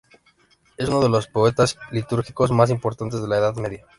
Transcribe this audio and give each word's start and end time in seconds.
Es 0.77 0.89
uno 0.89 0.99
de 1.01 1.09
los 1.09 1.27
poetas 1.27 1.77
litúrgicos 1.91 2.51
más 2.51 2.71
importantes 2.71 3.21
de 3.21 3.27
la 3.27 3.37
Edad 3.37 3.55
Media. 3.57 3.85